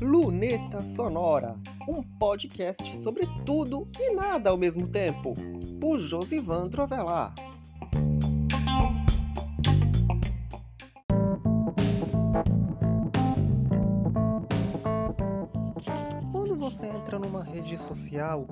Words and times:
Luneta 0.00 0.84
Sonora, 0.94 1.56
um 1.88 2.02
podcast 2.02 2.96
sobre 2.98 3.26
tudo 3.44 3.88
e 3.98 4.14
nada 4.14 4.50
ao 4.50 4.56
mesmo 4.56 4.86
tempo, 4.86 5.34
por 5.80 5.98
Josivan 5.98 6.68
Trovelar. 6.68 7.34
Quando 16.30 16.56
você 16.56 16.86
entra 16.86 17.18
numa 17.18 17.42
rede 17.42 17.76
social, 17.76 18.46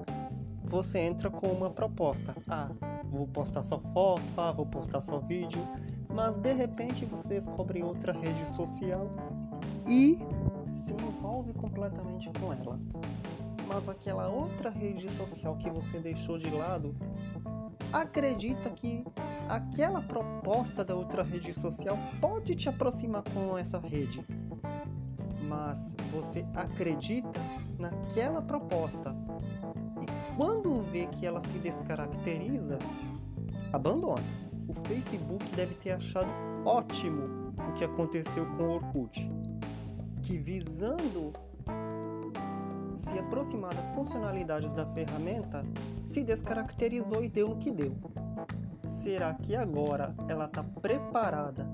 você 0.65 0.99
entra 0.99 1.31
com 1.31 1.47
uma 1.49 1.71
proposta. 1.71 2.35
Ah, 2.49 2.71
vou 3.05 3.29
postar 3.29 3.63
só 3.63 3.79
foto, 3.79 4.23
ah, 4.37 4.51
vou 4.51 4.67
postar 4.67 5.01
só 5.01 5.19
vídeo. 5.21 5.61
Mas 6.17 6.35
de 6.39 6.55
repente 6.55 7.05
você 7.05 7.29
descobre 7.29 7.83
outra 7.83 8.11
rede 8.11 8.47
social 8.47 9.07
e 9.87 10.17
se 10.73 10.93
envolve 10.95 11.53
completamente 11.53 12.31
com 12.41 12.55
ela. 12.55 12.81
Mas 13.69 13.87
aquela 13.87 14.27
outra 14.27 14.71
rede 14.71 15.11
social 15.11 15.57
que 15.59 15.69
você 15.69 16.01
deixou 16.01 16.39
de 16.39 16.49
lado 16.49 16.97
acredita 17.93 18.71
que 18.71 19.05
aquela 19.47 20.01
proposta 20.01 20.83
da 20.83 20.95
outra 20.95 21.23
rede 21.23 21.53
social 21.53 21.99
pode 22.19 22.55
te 22.55 22.71
aproximar 22.71 23.23
com 23.35 23.59
essa 23.59 23.79
rede. 23.79 24.25
Mas 25.47 25.79
você 26.11 26.47
acredita 26.55 27.39
naquela 27.79 28.41
proposta 28.41 29.15
e 30.01 30.35
quando 30.35 30.81
vê 30.91 31.07
que 31.09 31.27
ela 31.27 31.43
se 31.47 31.59
descaracteriza, 31.59 32.79
abandona. 33.71 34.46
Facebook 34.85 35.45
deve 35.55 35.75
ter 35.77 35.93
achado 35.93 36.29
ótimo 36.65 37.53
o 37.69 37.73
que 37.75 37.85
aconteceu 37.85 38.47
com 38.57 38.63
o 38.65 38.71
Orkut, 38.75 39.31
que 40.23 40.39
visando 40.39 41.33
se 42.99 43.19
aproximar 43.19 43.75
das 43.75 43.91
funcionalidades 43.93 44.75
da 44.75 44.87
ferramenta, 44.87 45.65
se 46.09 46.23
descaracterizou 46.23 47.25
e 47.25 47.29
deu 47.29 47.49
no 47.49 47.57
que 47.57 47.71
deu. 47.71 47.95
Será 49.03 49.35
que 49.35 49.55
agora 49.55 50.15
ela 50.29 50.47
está 50.47 50.63
preparada 50.63 51.67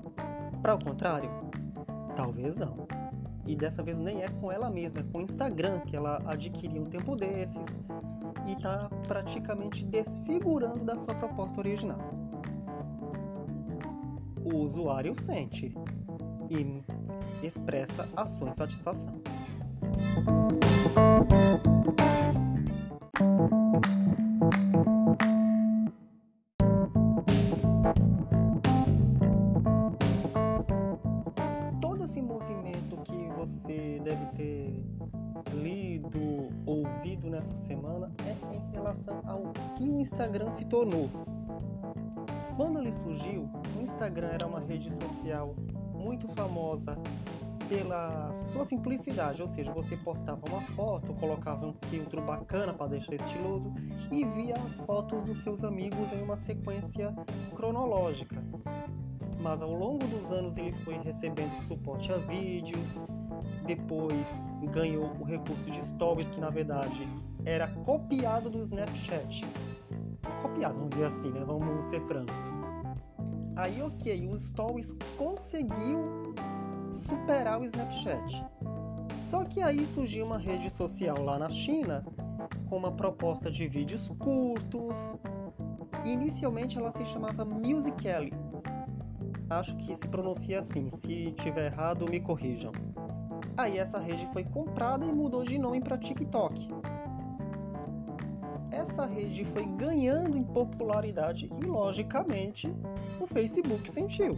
para 0.61 0.75
o 0.75 0.83
contrário? 0.83 1.29
Talvez 2.15 2.55
não. 2.55 2.87
E 3.45 3.55
dessa 3.55 3.83
vez 3.83 3.97
nem 3.97 4.23
é 4.23 4.29
com 4.29 4.51
ela 4.51 4.69
mesma, 4.69 4.99
é 4.99 5.03
com 5.03 5.17
o 5.17 5.21
Instagram 5.21 5.79
que 5.81 5.95
ela 5.95 6.21
adquiriu 6.25 6.83
um 6.83 6.89
tempo 6.89 7.15
desses 7.15 7.65
e 8.47 8.53
está 8.53 8.89
praticamente 9.07 9.83
desfigurando 9.85 10.85
da 10.85 10.95
sua 10.95 11.15
proposta 11.15 11.59
original. 11.59 12.22
O 14.45 14.57
usuário 14.57 15.15
sente 15.15 15.73
e 16.49 16.83
expressa 17.45 18.07
a 18.15 18.25
sua 18.25 18.49
insatisfação. 18.49 19.21
Todo 31.81 32.03
esse 32.03 32.21
movimento 32.21 32.97
que 33.03 33.29
você 33.37 34.01
deve 34.03 34.25
ter 34.35 34.83
lido, 35.53 36.49
ouvido 36.65 37.29
nessa 37.29 37.55
semana 37.63 38.11
é 38.25 38.55
em 38.55 38.71
relação 38.71 39.21
ao 39.25 39.53
que 39.75 39.87
o 39.87 39.99
Instagram 39.99 40.51
se 40.51 40.65
tornou. 40.65 41.09
Quando 42.55 42.79
ele 42.79 42.91
surgiu, 42.91 43.49
Instagram 43.93 44.29
era 44.29 44.47
uma 44.47 44.59
rede 44.59 44.91
social 44.91 45.55
muito 45.93 46.27
famosa 46.29 46.97
pela 47.69 48.33
sua 48.33 48.65
simplicidade, 48.65 49.41
ou 49.41 49.47
seja, 49.47 49.71
você 49.71 49.95
postava 49.95 50.41
uma 50.47 50.61
foto, 50.75 51.13
colocava 51.13 51.67
um 51.67 51.73
filtro 51.89 52.21
bacana 52.21 52.73
para 52.73 52.87
deixar 52.87 53.13
estiloso 53.13 53.71
e 54.11 54.25
via 54.25 54.55
as 54.57 54.73
fotos 54.85 55.23
dos 55.23 55.37
seus 55.43 55.63
amigos 55.63 56.11
em 56.11 56.21
uma 56.21 56.35
sequência 56.35 57.13
cronológica. 57.55 58.43
Mas 59.39 59.61
ao 59.61 59.71
longo 59.71 60.05
dos 60.07 60.31
anos 60.31 60.57
ele 60.57 60.73
foi 60.83 60.95
recebendo 60.95 61.61
suporte 61.67 62.11
a 62.11 62.17
vídeos, 62.17 62.99
depois 63.65 64.27
ganhou 64.71 65.11
o 65.19 65.23
recurso 65.23 65.69
de 65.69 65.85
stories 65.85 66.27
que 66.29 66.41
na 66.41 66.49
verdade 66.49 67.07
era 67.45 67.67
copiado 67.67 68.49
do 68.49 68.59
Snapchat. 68.59 69.45
Copiado, 70.41 70.75
vamos 70.75 70.89
dizer 70.89 71.05
assim, 71.05 71.31
né? 71.31 71.43
Vamos 71.45 71.85
ser 71.85 72.01
francos. 72.07 72.62
Aí, 73.55 73.81
ok, 73.81 74.27
o 74.27 74.39
Stories 74.39 74.93
conseguiu 75.17 76.33
superar 76.91 77.59
o 77.59 77.65
Snapchat. 77.65 78.45
Só 79.17 79.43
que 79.43 79.61
aí 79.61 79.85
surgiu 79.85 80.25
uma 80.25 80.37
rede 80.37 80.69
social 80.69 81.21
lá 81.23 81.37
na 81.37 81.49
China 81.49 82.03
com 82.69 82.77
uma 82.77 82.91
proposta 82.91 83.51
de 83.51 83.67
vídeos 83.67 84.09
curtos. 84.19 85.17
Inicialmente 86.03 86.77
ela 86.77 86.91
se 86.91 87.05
chamava 87.05 87.45
Musical.ly. 87.45 88.33
Acho 89.49 89.75
que 89.77 89.95
se 89.95 90.07
pronuncia 90.07 90.59
assim. 90.59 90.91
Se 91.01 91.31
tiver 91.33 91.71
errado, 91.71 92.09
me 92.09 92.19
corrijam. 92.19 92.71
Aí 93.55 93.77
essa 93.77 93.99
rede 93.99 94.27
foi 94.33 94.43
comprada 94.43 95.05
e 95.05 95.11
mudou 95.11 95.43
de 95.43 95.59
nome 95.59 95.79
para 95.79 95.97
TikTok. 95.97 96.67
Essa 98.73 99.05
rede 99.05 99.45
foi 99.45 99.65
ganhando 99.67 100.35
em 100.35 100.43
popularidade 100.43 101.47
e, 101.61 101.65
logicamente, 101.65 102.73
o 103.19 103.27
Facebook 103.27 103.89
sentiu. 103.91 104.35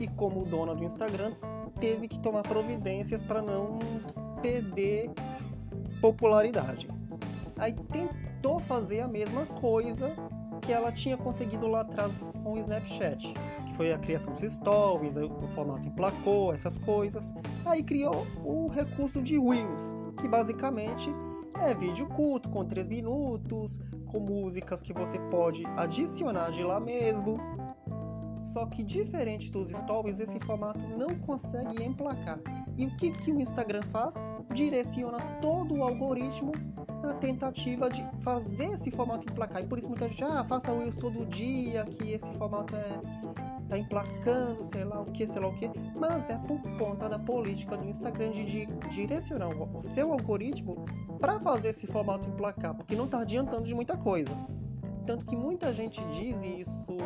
E 0.00 0.08
como 0.08 0.46
dona 0.46 0.74
do 0.74 0.82
Instagram, 0.82 1.34
teve 1.78 2.08
que 2.08 2.18
tomar 2.20 2.42
providências 2.42 3.22
para 3.22 3.42
não 3.42 3.78
perder 4.40 5.10
popularidade. 6.00 6.88
Aí 7.58 7.74
tentou 7.92 8.58
fazer 8.58 9.00
a 9.00 9.08
mesma 9.08 9.44
coisa 9.44 10.16
que 10.62 10.72
ela 10.72 10.90
tinha 10.90 11.16
conseguido 11.16 11.66
lá 11.66 11.82
atrás 11.82 12.14
com 12.42 12.54
o 12.54 12.58
Snapchat, 12.58 13.34
que 13.66 13.76
foi 13.76 13.92
a 13.92 13.98
criação 13.98 14.32
dos 14.32 14.50
stories, 14.54 15.16
o 15.16 15.48
formato 15.54 15.86
emplacou, 15.86 16.54
essas 16.54 16.78
coisas. 16.78 17.30
Aí 17.66 17.82
criou 17.82 18.26
o 18.42 18.68
recurso 18.68 19.20
de 19.20 19.38
Reels, 19.38 19.94
que 20.18 20.26
basicamente 20.26 21.10
é 21.60 21.74
vídeo 21.74 22.06
curto, 22.08 22.48
com 22.48 22.64
3 22.64 22.88
minutos, 22.88 23.80
com 24.06 24.20
músicas 24.20 24.80
que 24.82 24.92
você 24.92 25.18
pode 25.30 25.64
adicionar 25.76 26.50
de 26.50 26.62
lá 26.62 26.78
mesmo. 26.80 27.36
Só 28.52 28.66
que 28.66 28.84
diferente 28.84 29.50
dos 29.50 29.70
stories, 29.70 30.20
esse 30.20 30.38
formato 30.40 30.80
não 30.96 31.08
consegue 31.20 31.82
emplacar. 31.82 32.38
E 32.76 32.86
o 32.86 32.96
que, 32.96 33.10
que 33.10 33.32
o 33.32 33.40
Instagram 33.40 33.82
faz? 33.90 34.14
Direciona 34.52 35.18
todo 35.40 35.74
o 35.74 35.82
algoritmo 35.82 36.52
na 37.02 37.14
tentativa 37.14 37.90
de 37.90 38.06
fazer 38.22 38.74
esse 38.74 38.90
formato 38.90 39.26
emplacar. 39.28 39.62
E 39.62 39.66
por 39.66 39.78
isso 39.78 39.88
muita 39.88 40.08
gente, 40.08 40.22
ah, 40.24 40.44
faça 40.44 40.72
Reels 40.72 40.96
todo 40.96 41.26
dia, 41.26 41.84
que 41.84 42.12
esse 42.12 42.30
formato 42.34 42.74
é, 42.76 43.00
tá 43.74 43.78
emplacando, 43.78 44.62
sei 44.64 44.84
lá 44.84 45.00
o 45.00 45.06
que, 45.06 45.26
sei 45.26 45.40
lá 45.40 45.48
o 45.48 45.54
que, 45.54 45.68
mas 45.96 46.30
é 46.30 46.38
por 46.38 46.60
conta 46.78 47.08
da 47.08 47.18
política 47.18 47.76
do 47.76 47.88
Instagram 47.88 48.30
de, 48.30 48.66
direcionar 48.90 49.48
o 49.48 49.82
seu 49.82 50.12
algoritmo 50.12 50.84
para 51.18 51.40
fazer 51.40 51.70
esse 51.70 51.86
formato 51.86 52.28
emplacar, 52.28 52.74
porque 52.74 52.94
não 52.94 53.08
tá 53.08 53.20
adiantando 53.20 53.64
de 53.64 53.74
muita 53.74 53.96
coisa. 53.96 54.30
Tanto 55.04 55.26
que 55.26 55.36
muita 55.36 55.74
gente 55.74 56.00
diz, 56.12 56.36
e 56.42 56.60
isso 56.60 56.96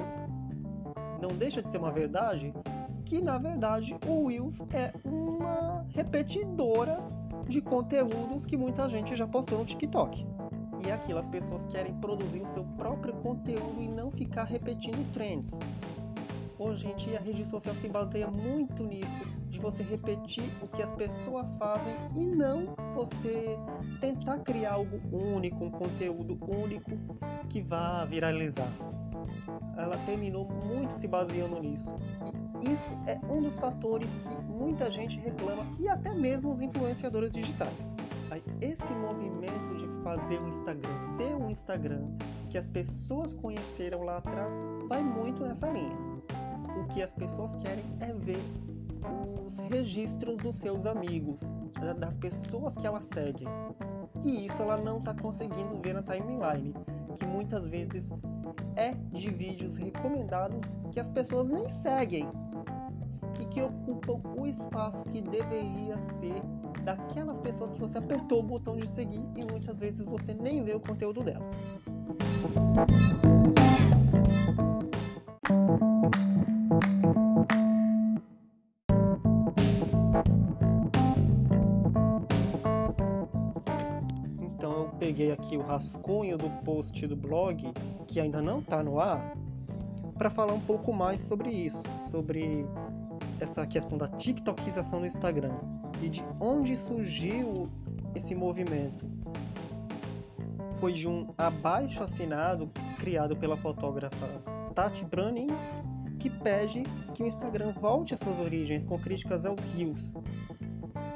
não 1.21 1.31
deixa 1.37 1.63
de 1.63 1.71
ser 1.71 1.79
uma 1.79 1.91
verdade, 1.91 2.53
que 3.05 3.21
na 3.21 3.39
verdade 3.39 3.97
o 4.07 4.29
Reels 4.29 4.61
é 4.73 4.93
uma 5.05 5.85
repetidora 5.89 7.01
de 7.49 7.63
conteúdos 7.63 8.45
que 8.45 8.57
muita 8.57 8.89
gente 8.89 9.17
já 9.17 9.27
postou 9.27 9.59
no 9.59 9.65
TikTok. 9.65 10.27
E 10.85 10.91
é 10.91 10.93
aquilo, 10.93 11.19
as 11.19 11.27
pessoas 11.27 11.65
querem 11.65 11.95
produzir 11.95 12.43
o 12.43 12.47
seu 12.53 12.63
próprio 12.77 13.15
conteúdo 13.15 13.83
e 13.83 13.89
não 13.89 14.13
ficar 14.13 14.45
repetindo 14.45 15.11
trends. 15.13 15.51
Hoje 16.61 16.89
em 16.89 16.97
dia 16.97 17.19
a 17.19 17.23
rede 17.23 17.47
social 17.47 17.73
se 17.77 17.89
baseia 17.89 18.29
muito 18.29 18.83
nisso, 18.83 19.25
de 19.49 19.61
você 19.61 19.81
repetir 19.81 20.43
o 20.61 20.67
que 20.67 20.83
as 20.83 20.91
pessoas 20.93 21.53
fazem 21.53 21.95
e 22.17 22.27
não 22.27 22.75
você 22.97 23.57
tentar 24.01 24.39
criar 24.39 24.73
algo 24.73 25.01
único, 25.17 25.65
um 25.65 25.71
conteúdo 25.71 26.37
único 26.45 26.91
que 27.49 27.63
vá 27.63 28.05
viralizar. 28.05 28.73
Ela 29.77 29.97
terminou 29.99 30.49
muito 30.49 30.95
se 30.95 31.07
baseando 31.07 31.61
nisso. 31.61 31.95
E 32.61 32.73
isso 32.73 32.91
é 33.07 33.21
um 33.33 33.41
dos 33.41 33.57
fatores 33.57 34.11
que 34.29 34.53
muita 34.53 34.91
gente 34.91 35.17
reclama 35.21 35.65
e 35.79 35.89
até 35.89 36.13
mesmo 36.13 36.51
os 36.51 36.61
influenciadores 36.61 37.31
digitais. 37.31 37.95
Esse 38.61 38.93
movimento 38.95 39.77
de 39.77 39.87
fazer 40.03 40.41
o 40.41 40.49
Instagram 40.49 41.17
ser 41.17 41.37
um 41.37 41.51
Instagram 41.51 42.09
que 42.51 42.59
as 42.59 42.67
pessoas 42.67 43.33
conheceram 43.33 44.03
lá 44.03 44.17
atrás 44.17 44.53
vai 44.89 45.05
muito 45.05 45.45
nessa 45.45 45.71
linha 45.71 46.08
o 46.81 46.87
que 46.89 47.03
as 47.03 47.13
pessoas 47.13 47.55
querem 47.57 47.85
é 48.01 48.13
ver 48.13 48.43
os 49.47 49.59
registros 49.59 50.39
dos 50.39 50.57
seus 50.57 50.87
amigos, 50.87 51.41
das 51.99 52.17
pessoas 52.17 52.75
que 52.77 52.87
ela 52.87 53.01
segue. 53.13 53.45
E 54.25 54.47
isso 54.47 54.61
ela 54.63 54.77
não 54.77 54.99
está 54.99 55.15
conseguindo 55.15 55.81
ver 55.81 55.95
na 55.95 56.03
timeline, 56.03 56.75
que 57.19 57.27
muitas 57.27 57.67
vezes 57.67 58.09
é 58.77 58.91
de 59.13 59.31
vídeos 59.31 59.77
recomendados 59.77 60.65
que 60.93 61.01
as 61.01 61.09
pessoas 61.09 61.49
nem 61.49 61.69
seguem. 61.69 62.29
e 63.41 63.45
que 63.45 63.63
ocupam 63.63 64.21
o 64.37 64.47
espaço 64.47 65.05
que 65.05 65.21
deveria 65.21 65.97
ser 66.19 66.43
daquelas 66.83 67.39
pessoas 67.39 67.71
que 67.71 67.79
você 67.79 67.99
apertou 67.99 68.41
o 68.41 68.43
botão 68.43 68.77
de 68.77 68.89
seguir 68.89 69.23
e 69.37 69.45
muitas 69.45 69.79
vezes 69.79 70.05
você 70.05 70.35
nem 70.35 70.63
vê 70.65 70.75
o 70.75 70.81
conteúdo 70.81 71.23
delas. 71.23 71.55
Peguei 85.19 85.33
aqui 85.33 85.57
o 85.57 85.63
rascunho 85.63 86.39
do 86.39 86.49
post 86.63 87.05
do 87.09 87.17
blog, 87.17 87.73
que 88.07 88.21
ainda 88.21 88.41
não 88.41 88.61
está 88.61 88.85
no 88.85 89.01
ar, 89.01 89.37
para 90.17 90.31
falar 90.31 90.53
um 90.53 90.61
pouco 90.61 90.93
mais 90.93 91.21
sobre 91.23 91.51
isso, 91.51 91.83
sobre 92.09 92.65
essa 93.41 93.67
questão 93.67 93.99
da 93.99 94.07
TikTokização 94.07 95.01
do 95.01 95.09
Instagram 95.09 95.57
e 96.01 96.09
de 96.09 96.23
onde 96.39 96.77
surgiu 96.77 97.69
esse 98.15 98.33
movimento. 98.33 99.11
Foi 100.79 100.93
de 100.93 101.09
um 101.09 101.35
abaixo 101.37 102.01
assinado 102.05 102.71
criado 102.97 103.37
pela 103.37 103.57
fotógrafa 103.57 104.41
Tati 104.73 105.05
Branning 105.05 105.49
que 106.21 106.31
pede 106.31 106.85
que 107.13 107.25
o 107.25 107.27
Instagram 107.27 107.73
volte 107.73 108.15
às 108.15 108.21
suas 108.21 108.39
origens 108.39 108.87
com 108.87 108.97
críticas 108.97 109.45
aos 109.45 109.59
rios. 109.75 110.15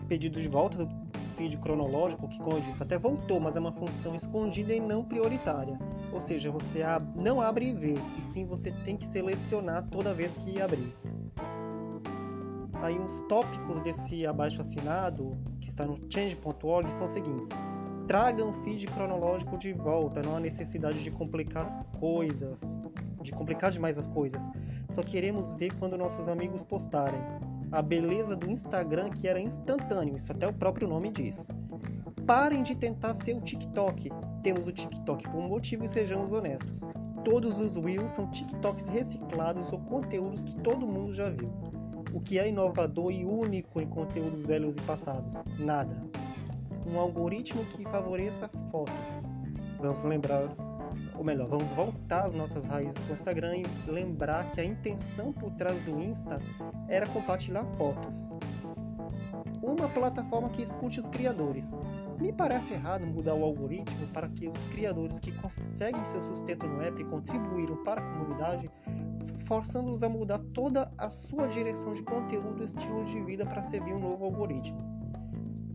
Pedido 0.09 0.41
de 0.41 0.49
volta 0.49 0.79
do 0.79 1.02
feed 1.37 1.57
cronológico, 1.59 2.29
que 2.29 2.39
como 2.39 2.57
eu 2.57 2.61
disse, 2.61 2.83
até 2.83 2.99
voltou, 2.99 3.41
mas 3.41 3.57
é 3.57 3.61
uma 3.61 3.73
função 3.73 4.15
escondida 4.15 4.73
e 4.73 4.81
não 4.81 5.05
prioritária. 5.05 5.79
Ou 6.13 6.21
seja, 6.21 6.51
você 6.51 6.81
não 7.15 7.41
abre 7.41 7.69
e 7.69 7.73
vê, 7.73 7.95
e 8.19 8.33
sim 8.33 8.45
você 8.45 8.71
tem 8.85 8.97
que 8.97 9.07
selecionar 9.07 9.87
toda 9.89 10.15
vez 10.15 10.33
que 10.33 10.61
abrir. 10.61 10.95
Aí 12.83 12.99
os 12.99 13.21
tópicos 13.29 13.81
desse 13.81 14.27
abaixo 14.27 14.61
assinado, 14.61 15.37
que 15.61 15.69
está 15.69 15.87
no 15.87 15.97
change.org, 16.11 16.91
são 16.91 17.07
os 17.07 17.13
seguintes. 17.13 17.49
Tragam 18.09 18.51
o 18.51 18.53
feed 18.65 18.87
cronológico 18.89 19.57
de 19.57 19.73
volta, 19.73 20.21
não 20.21 20.37
há 20.37 20.41
necessidade 20.41 21.03
de 21.03 21.11
complicar 21.11 21.65
as 21.65 21.83
coisas, 22.01 22.61
de 23.23 23.31
complicar 23.31 23.71
demais 23.71 23.97
as 23.97 24.09
coisas. 24.09 24.43
Só 24.91 25.03
queremos 25.03 25.53
ver 25.53 25.73
quando 25.79 25.97
nossos 25.97 26.27
amigos 26.27 26.65
postarem. 26.65 27.21
A 27.73 27.81
beleza 27.81 28.37
do 28.37 28.51
Instagram 28.51 29.09
que 29.09 29.27
era 29.27 29.41
instantâneo, 29.41 30.17
isso 30.17 30.31
até 30.31 30.47
o 30.47 30.53
próprio 30.53 30.87
nome 30.87 31.11
diz. 31.11 31.47
Parem 32.27 32.63
de 32.63 32.75
tentar 32.75 33.15
ser 33.15 33.35
o 33.35 33.41
TikTok. 33.41 34.11
Temos 34.43 34.67
o 34.67 34.73
TikTok 34.73 35.25
por 35.31 35.41
um 35.41 35.49
motivo 35.49 35.83
e 35.83 35.89
sejamos 35.89 36.33
honestos. 36.33 36.83
Todos 37.25 37.61
os 37.61 37.77
Reels 37.77 38.11
são 38.11 38.31
TikToks 38.31 38.87
reciclados 38.89 39.73
ou 39.73 39.79
conteúdos 39.79 40.45
que 40.45 40.55
todo 40.57 40.87
mundo 40.87 41.15
já 41.15 41.31
viu. 41.31 41.51
O 42.13 42.21
que 42.21 42.39
é 42.39 42.47
inovador 42.47 43.11
e 43.11 43.25
único 43.25 43.81
em 43.81 43.87
conteúdos 43.87 44.45
velhos 44.45 44.77
e 44.77 44.81
passados? 44.83 45.43
Nada. 45.59 45.97
Um 46.87 46.99
algoritmo 46.99 47.65
que 47.65 47.85
favoreça 47.85 48.51
fotos. 48.71 49.23
Vamos 49.81 50.05
lembrar, 50.05 50.43
ou 51.17 51.25
melhor, 51.25 51.49
vamos 51.49 51.71
voltar 51.73 52.27
às 52.27 52.35
nossas 52.35 52.65
raízes 52.65 52.99
com 52.99 53.11
o 53.11 53.15
Instagram 53.15 53.57
e 53.57 53.91
lembrar 53.91 54.51
que 54.51 54.61
a 54.61 54.65
intenção 54.65 55.33
por 55.33 55.51
trás 55.53 55.81
do 55.85 56.01
Insta 56.01 56.41
era 56.89 57.07
compartilhar 57.07 57.65
fotos. 57.77 58.33
Uma 59.63 59.89
plataforma 59.89 60.49
que 60.49 60.63
escute 60.63 60.99
os 60.99 61.07
criadores. 61.07 61.73
Me 62.19 62.33
parece 62.33 62.73
errado 62.73 63.07
mudar 63.07 63.35
o 63.35 63.45
algoritmo 63.45 64.09
para 64.09 64.29
que 64.29 64.49
os 64.49 64.63
criadores 64.73 65.21
que 65.21 65.31
conseguem 65.33 66.05
seu 66.07 66.23
sustento 66.23 66.67
no 66.67 66.83
app 66.83 67.05
contribuíram 67.05 67.77
para 67.85 68.01
a 68.01 68.05
comunidade 68.05 68.71
forçando-os 69.47 70.03
a 70.03 70.09
mudar 70.09 70.39
toda 70.55 70.91
a 70.97 71.11
sua 71.11 71.47
direção 71.49 71.93
de 71.93 72.03
conteúdo 72.03 72.63
e 72.63 72.65
estilo 72.65 73.05
de 73.05 73.21
vida 73.23 73.45
para 73.45 73.63
servir 73.63 73.93
um 73.93 73.99
novo 73.99 74.25
algoritmo. 74.25 74.92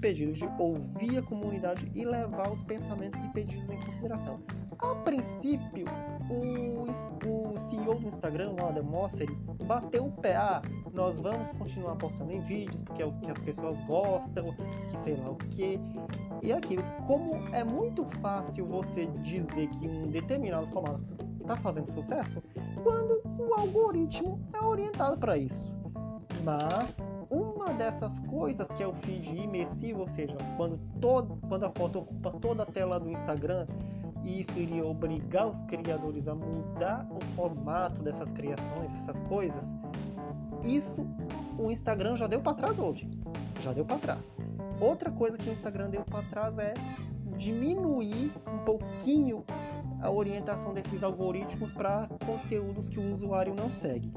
Pedidos 0.02 0.38
de 0.38 0.46
ouvir 0.60 1.18
a 1.18 1.22
comunidade 1.22 1.92
e 1.94 2.06
levar 2.06 2.52
os 2.52 2.62
pensamentos 2.64 3.24
e 3.24 3.30
pedidos 3.30 3.70
em 3.70 3.80
consideração. 3.80 4.40
A 4.80 4.94
princípio, 4.96 5.88
o, 6.30 6.84
o 7.28 7.58
CEO 7.58 7.96
do 7.96 8.08
Instagram, 8.08 8.54
o 8.54 8.66
Adam 8.66 8.84
Mosseri, 8.84 9.36
bateu 9.66 10.06
o 10.06 10.12
pé. 10.12 10.36
Ah, 10.36 10.62
nós 10.94 11.20
vamos 11.20 11.52
continuar 11.54 11.96
postando 11.96 12.32
em 12.32 12.42
vídeos 12.42 12.82
porque 12.82 13.02
é 13.02 13.06
o 13.06 13.12
que 13.14 13.32
as 13.32 13.40
pessoas 13.40 13.80
gostam, 13.82 14.56
que 14.90 14.98
sei 15.00 15.16
lá 15.16 15.32
o 15.32 15.36
que. 15.36 15.80
E 16.44 16.54
aquilo, 16.54 16.84
como 17.08 17.36
é 17.56 17.64
muito 17.64 18.06
fácil 18.22 18.68
você 18.68 19.08
dizer 19.24 19.68
que 19.68 19.88
um 19.88 20.08
determinado 20.08 20.68
formato 20.68 21.04
está 21.42 21.58
fazendo 21.58 21.92
sucesso, 21.92 22.42
quando 22.84 23.22
o 23.40 23.54
algoritmo 23.56 24.40
é 24.54 24.64
orientado 24.64 25.18
para 25.18 25.38
isso. 25.38 25.74
Mas 26.44 26.98
uma 27.68 27.74
dessas 27.74 28.18
coisas 28.20 28.66
que 28.70 28.82
é 28.82 28.88
o 28.88 28.94
feed 28.94 29.36
imersivo, 29.36 30.02
ou 30.02 30.08
seja, 30.08 30.38
quando, 30.56 30.80
todo, 31.02 31.38
quando 31.48 31.66
a 31.66 31.70
foto 31.70 32.00
ocupa 32.00 32.32
toda 32.32 32.64
a 32.64 32.66
tela 32.66 32.98
do 32.98 33.10
Instagram, 33.10 33.68
isso 34.24 34.58
iria 34.58 34.86
obrigar 34.86 35.48
os 35.48 35.60
criadores 35.66 36.28
a 36.30 36.36
mudar 36.36 37.06
o 37.12 37.20
formato 37.36 38.02
dessas 38.02 38.32
criações, 38.32 38.92
essas 39.02 39.20
coisas, 39.22 39.66
isso 40.64 41.06
o 41.60 41.70
Instagram 41.70 42.16
já 42.16 42.26
deu 42.26 42.42
para 42.42 42.54
trás 42.54 42.80
hoje. 42.80 43.10
Já 43.60 43.74
deu 43.74 43.84
para 43.84 43.98
trás. 43.98 44.38
Outra 44.80 45.12
coisa 45.12 45.38
que 45.38 45.50
o 45.50 45.52
Instagram 45.52 45.90
deu 45.90 46.04
para 46.06 46.24
trás 46.30 46.58
é 46.58 46.74
diminuir 47.36 48.32
um 48.48 48.60
pouquinho 48.60 49.44
a 50.02 50.10
orientação 50.10 50.74
desses 50.74 51.04
algoritmos 51.04 51.72
para 51.72 52.08
conteúdos 52.26 52.88
que 52.88 53.00
o 53.00 53.12
usuário 53.12 53.54
não 53.54 53.70
segue. 53.70 54.12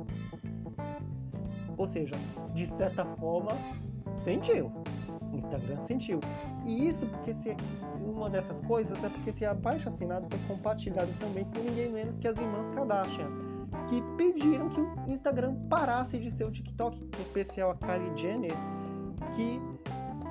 Ou 1.81 1.89
seja, 1.89 2.15
de 2.53 2.67
certa 2.67 3.07
forma, 3.17 3.53
sentiu. 4.23 4.71
O 5.33 5.37
Instagram 5.37 5.79
sentiu. 5.87 6.21
E 6.67 6.89
isso 6.89 7.07
porque 7.07 7.33
se 7.33 7.57
uma 8.05 8.29
dessas 8.29 8.61
coisas 8.61 9.03
é 9.03 9.09
porque 9.09 9.31
esse 9.31 9.47
abaixo 9.47 9.89
assinado 9.89 10.27
foi 10.29 10.39
compartilhado 10.47 11.11
também 11.19 11.43
por 11.47 11.65
ninguém 11.65 11.91
menos 11.91 12.19
que 12.19 12.29
as 12.29 12.39
irmãs 12.39 12.69
Kardashian, 12.75 13.31
que 13.89 14.03
pediram 14.19 14.69
que 14.69 14.79
o 14.79 14.95
Instagram 15.09 15.55
parasse 15.71 16.19
de 16.19 16.31
ser 16.31 16.45
o 16.45 16.51
TikTok, 16.51 17.01
em 17.19 17.23
especial 17.23 17.71
a 17.71 17.75
Kylie 17.77 18.15
Jenner, 18.15 18.53
que 19.35 19.59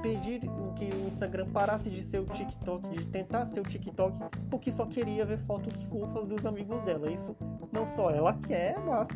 pedir 0.03 0.41
que 0.75 0.85
o 0.85 1.07
Instagram 1.07 1.47
parasse 1.49 1.89
de 1.89 2.03
ser 2.03 2.19
o 2.19 2.25
TikTok, 2.25 2.87
de 2.89 3.05
tentar 3.07 3.47
ser 3.47 3.59
o 3.59 3.63
TikTok, 3.63 4.17
porque 4.51 4.71
só 4.71 4.85
queria 4.85 5.25
ver 5.25 5.39
fotos 5.39 5.83
fofas 5.85 6.27
dos 6.27 6.45
amigos 6.45 6.81
dela. 6.83 7.11
Isso 7.11 7.35
não 7.71 7.87
só 7.87 8.11
ela 8.11 8.33
quer, 8.33 8.77
mas 8.79 9.07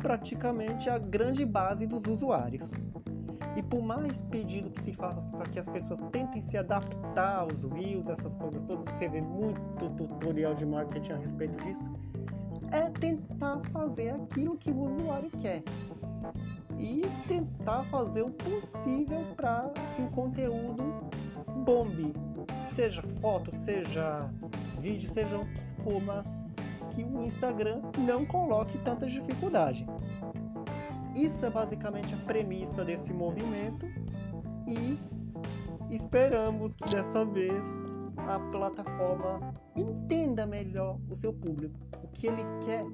praticamente 0.00 0.88
a 0.88 0.98
grande 0.98 1.44
base 1.44 1.86
dos 1.86 2.04
usuários. 2.06 2.70
E 3.56 3.62
por 3.62 3.82
mais 3.82 4.22
pedido 4.22 4.70
que 4.70 4.80
se 4.80 4.92
faça 4.92 5.28
que 5.52 5.58
as 5.58 5.68
pessoas 5.68 6.00
tentem 6.10 6.42
se 6.42 6.56
adaptar 6.56 7.40
aos 7.40 7.64
Reels, 7.64 8.08
essas 8.08 8.34
coisas 8.36 8.62
todas, 8.62 8.84
você 8.84 9.08
vê 9.08 9.20
muito 9.20 9.90
tutorial 9.90 10.54
de 10.54 10.64
marketing 10.64 11.12
a 11.12 11.16
respeito 11.16 11.64
disso, 11.64 11.90
é 12.72 12.88
tentar 12.90 13.60
fazer 13.72 14.10
aquilo 14.10 14.56
que 14.56 14.70
o 14.70 14.80
usuário 14.80 15.30
quer 15.40 15.62
e 16.78 17.02
tentar 17.26 17.84
fazer 17.84 18.22
o 18.22 18.30
possível 18.30 19.20
para 19.36 19.70
que 19.94 20.02
o 20.02 20.08
conteúdo 20.10 21.10
bombe, 21.64 22.14
seja 22.74 23.02
foto, 23.20 23.54
seja 23.64 24.30
vídeo, 24.80 25.10
seja 25.10 25.36
o 25.36 25.44
que 25.44 25.82
for, 25.82 26.02
mas 26.04 26.49
que 26.90 27.04
o 27.04 27.24
Instagram 27.24 27.80
não 27.98 28.24
coloque 28.26 28.78
tanta 28.78 29.06
dificuldade. 29.06 29.86
Isso 31.14 31.44
é 31.44 31.50
basicamente 31.50 32.14
a 32.14 32.18
premissa 32.18 32.84
desse 32.84 33.12
movimento 33.12 33.86
e 34.66 34.98
esperamos 35.90 36.74
que 36.74 36.94
dessa 36.94 37.24
vez 37.24 37.64
a 38.16 38.38
plataforma 38.50 39.54
entenda 39.74 40.46
melhor 40.46 40.98
o 41.08 41.16
seu 41.16 41.32
público. 41.32 41.78
O 42.02 42.08
que 42.08 42.26
ele 42.26 42.42
quer 42.64 42.84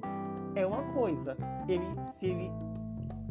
é 0.55 0.65
uma 0.65 0.83
coisa. 0.93 1.37
Ele, 1.67 1.85
se 2.15 2.27
ele 2.27 2.51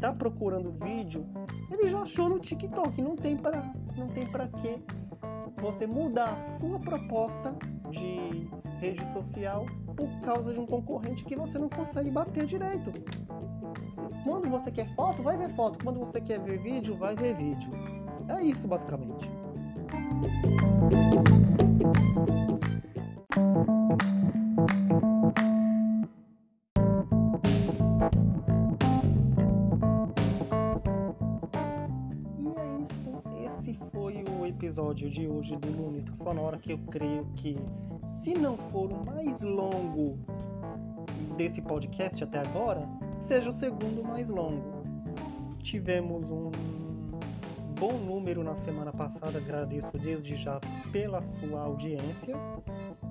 tá 0.01 0.13
procurando 0.13 0.73
vídeo, 0.85 1.27
ele 1.71 1.89
já 1.89 2.03
achou 2.03 2.29
no 2.29 2.39
TikTok. 2.39 3.01
Não 3.03 3.17
tem 3.17 3.37
para 3.37 3.73
não 3.97 4.09
tem 4.09 4.27
para 4.27 4.47
que 4.49 4.81
você 5.61 5.87
mudar 5.87 6.35
a 6.35 6.37
sua 6.37 6.79
proposta 6.79 7.57
de 7.91 8.49
rede 8.79 9.07
social 9.13 9.67
por 9.97 10.09
causa 10.21 10.53
de 10.53 10.61
um 10.61 10.67
concorrente 10.67 11.25
que 11.25 11.37
você 11.37 11.59
não 11.59 11.69
consegue 11.69 12.11
bater 12.11 12.47
direito. 12.47 12.93
Quando 14.25 14.49
você 14.49 14.71
quer 14.71 14.93
foto, 14.95 15.23
vai 15.23 15.37
ver 15.37 15.55
foto. 15.55 15.83
Quando 15.83 16.01
você 16.01 16.21
quer 16.21 16.41
ver 16.41 16.59
vídeo, 16.63 16.97
vai 16.97 17.15
ver 17.15 17.35
vídeo. 17.35 17.71
É 18.29 18.43
isso 18.43 18.67
basicamente. 18.67 19.29
episódio 34.67 35.09
de 35.09 35.29
hoje 35.29 35.57
do 35.57 35.69
Lunita 35.71 36.15
Sonora, 36.15 36.59
que 36.59 36.73
eu 36.73 36.79
creio 36.91 37.27
que, 37.37 37.57
se 38.23 38.35
não 38.35 38.57
for 38.57 38.93
o 38.93 39.05
mais 39.05 39.43
longo 39.43 40.19
desse 41.37 41.61
podcast 41.61 42.23
até 42.25 42.39
agora, 42.39 42.89
seja 43.21 43.51
o 43.51 43.53
segundo 43.53 44.03
mais 44.03 44.29
longo. 44.29 44.77
tivemos 45.63 46.31
um 46.31 46.51
bom 47.79 47.93
número 47.99 48.43
na 48.43 48.55
semana 48.57 48.93
passada, 48.93 49.39
agradeço 49.39 49.99
desde 49.99 50.37
já 50.37 50.59
pela 50.91 51.21
sua 51.21 51.61
audiência. 51.61 52.35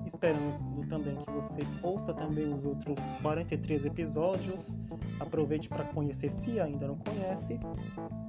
Esperando 0.05 0.87
também 0.87 1.15
que 1.15 1.31
você 1.31 1.61
ouça 1.83 2.13
também 2.13 2.51
os 2.53 2.65
outros 2.65 2.97
43 3.21 3.85
episódios. 3.85 4.77
Aproveite 5.19 5.69
para 5.69 5.83
conhecer 5.85 6.29
se 6.29 6.59
ainda 6.59 6.87
não 6.87 6.97
conhece. 6.97 7.59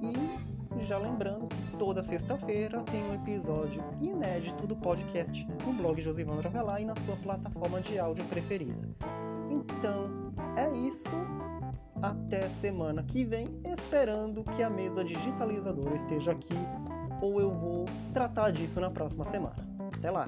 E 0.01 0.83
já 0.83 0.97
lembrando 0.97 1.47
que 1.47 1.66
toda 1.77 2.01
sexta-feira 2.01 2.81
tem 2.83 3.03
um 3.03 3.13
episódio 3.13 3.83
inédito 4.01 4.65
do 4.65 4.75
podcast 4.75 5.47
no 5.65 5.73
blog 5.73 6.01
Josivandro 6.01 6.41
Dravelar 6.41 6.81
e 6.81 6.85
na 6.85 6.95
sua 7.05 7.15
plataforma 7.17 7.79
de 7.81 7.99
áudio 7.99 8.25
preferida. 8.25 8.89
Então, 9.49 10.33
é 10.55 10.75
isso. 10.75 11.09
Até 12.01 12.49
semana 12.61 13.03
que 13.03 13.23
vem, 13.23 13.47
esperando 13.65 14.43
que 14.43 14.61
a 14.61 14.69
mesa 14.69 15.03
digitalizadora 15.03 15.95
esteja 15.95 16.31
aqui, 16.31 16.57
ou 17.21 17.39
eu 17.39 17.51
vou 17.51 17.85
tratar 18.13 18.51
disso 18.51 18.79
na 18.79 18.89
próxima 18.89 19.25
semana. 19.25 19.67
Até 19.95 20.11
lá! 20.11 20.27